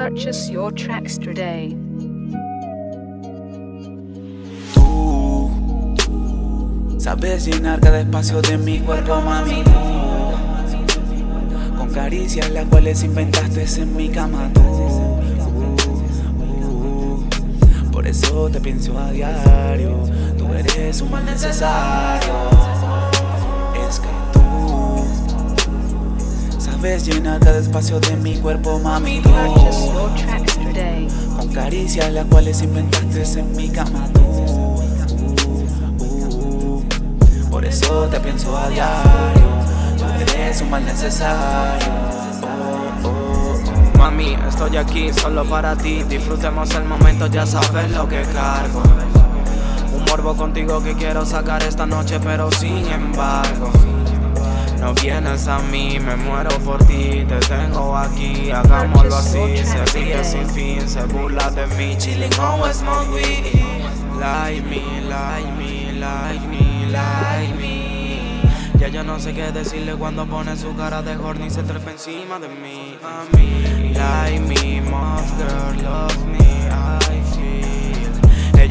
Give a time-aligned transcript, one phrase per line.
[0.00, 1.76] Purchase your tracks today.
[4.72, 5.50] Tú
[6.98, 9.62] sabes llenar cada espacio de mi cuerpo, mami.
[9.62, 9.70] Tú,
[11.76, 14.50] con caricias las cuales inventaste en mi cama.
[17.92, 20.02] Por eso te pienso a diario.
[20.38, 22.59] Tú eres un mal necesario.
[26.80, 29.20] Sabes llenar cada espacio de mi cuerpo, mami.
[29.20, 31.08] Tú, Purchase your tracks today.
[31.36, 34.20] con caricias las cuales inventaste en mi cama tú.
[36.00, 36.82] Uh,
[37.50, 39.42] por eso te pienso a diario.
[39.98, 41.86] Tú eres un mal necesario.
[42.42, 43.60] Oh, oh,
[43.94, 43.98] oh.
[43.98, 46.02] Mami, estoy aquí solo para ti.
[46.04, 48.82] Disfrutemos el momento, ya sabes lo que cargo.
[49.94, 53.70] Un morbo contigo que quiero sacar esta noche, pero sin embargo.
[54.80, 59.58] No vienes a mí, me muero por ti, te tengo aquí, hagámoslo así.
[59.58, 63.62] Se ríe sin fin, se burla de mí, chilling on smoke weed.
[64.18, 68.40] Like me, like me, like me, like me.
[68.78, 71.90] Ya yo no sé qué decirle cuando pone su cara de horny y se trepa
[71.90, 72.96] encima de mí.
[73.02, 74.80] A mí, like me,
[75.36, 76.19] girl, love.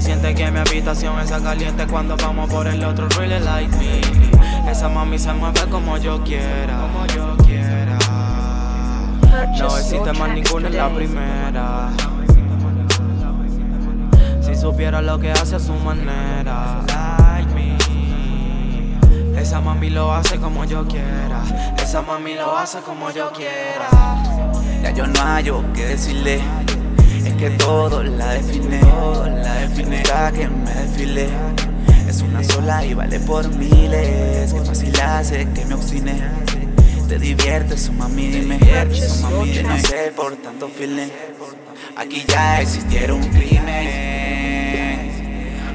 [0.00, 4.00] Siente que mi habitación está caliente cuando vamos por el otro, really like me.
[4.68, 7.98] Esa mami se mueve como yo quiera, como yo quiera.
[9.58, 11.90] No existe más ninguna en la primera.
[14.40, 17.76] Si supiera lo que hace a su manera, like me.
[19.40, 21.42] Esa mami lo hace como yo quiera.
[21.76, 23.88] Esa mami lo hace como yo quiera.
[24.82, 26.40] Ya yo no hallo que decirle.
[27.24, 28.80] Es que todo la define.
[29.42, 30.02] La define.
[30.34, 31.28] Que me desfile.
[32.08, 34.52] Es una sola y vale por miles.
[34.52, 36.20] Qué fácil hace que me obstine.
[37.08, 38.58] Te diviertes, su mami, dime.
[39.22, 41.08] Mami, no sé por tanto feeling.
[41.96, 45.10] Aquí ya existiera un crimen.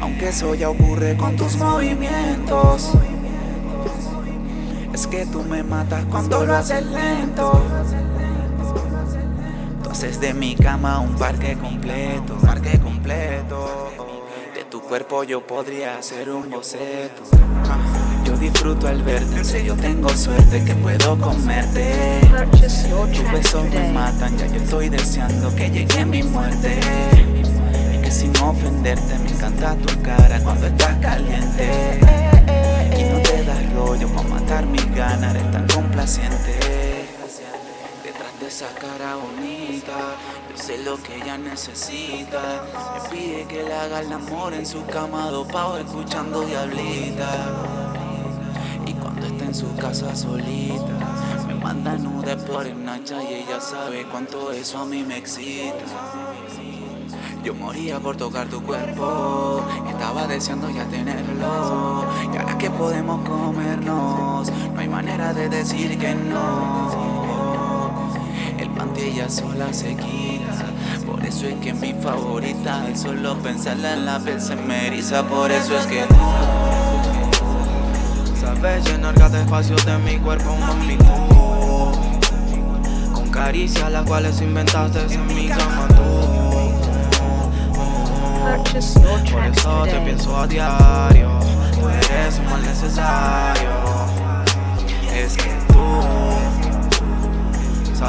[0.00, 2.92] Aunque eso ya ocurre con tus movimientos.
[4.92, 7.62] Es que tú me matas cuando lo haces lento.
[9.92, 13.92] Haces de mi cama un parque completo, parque completo.
[14.54, 17.22] De tu cuerpo yo podría hacer un boceto.
[18.24, 22.20] Yo disfruto al verte, en serio tengo suerte que puedo comerte.
[22.50, 26.80] Tus besos me matan, ya yo estoy deseando que llegue mi muerte.
[27.94, 32.00] Y que sin ofenderte me encanta tu cara cuando estás caliente.
[32.98, 36.58] Y no te das rollo para matar mis ganas, eres tan complaciente.
[38.02, 39.51] Detrás de esa cara bonita,
[40.50, 42.64] yo sé lo que ella necesita.
[42.94, 47.30] Me pide que le haga el amor en su cama dopado escuchando diablita.
[48.86, 53.60] Y cuando está en su casa solita, me manda nude por el Nacha y ella
[53.60, 55.84] sabe cuánto eso a mí me excita.
[57.44, 62.04] Yo moría por tocar tu cuerpo, estaba deseando ya tenerlo.
[62.32, 67.21] Y ahora que podemos comernos, no hay manera de decir que no.
[68.96, 70.66] Ella sola se quita,
[71.06, 72.88] por eso es que mi favorita.
[72.92, 76.04] Y solo pensarla en la piel se me eriza, por eso es que
[78.40, 81.04] Sabes llenar cada espacio de mi cuerpo, mami, tú.
[83.12, 86.42] Con caricias las cuales inventaste en mi cama, tú.
[89.32, 91.38] Por eso te pienso a diario.
[91.72, 93.70] Tú eres un mal necesario.
[95.14, 95.71] Es que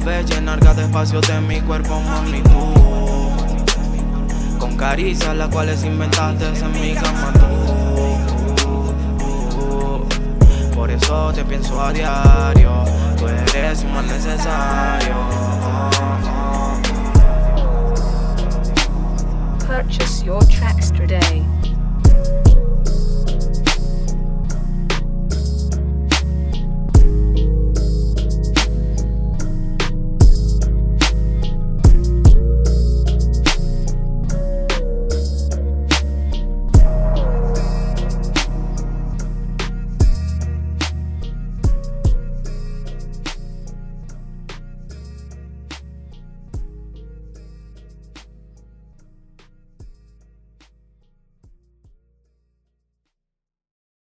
[0.00, 2.74] sabes llenar cada espacio de mi cuerpo, mami, tú.
[4.58, 7.46] Con caricias las cuales inventaste en mi cama, tú.
[10.74, 12.84] Por eso te pienso a diario.
[13.16, 15.16] Tú eres mal necesario.
[19.66, 21.44] Purchase your tracks today.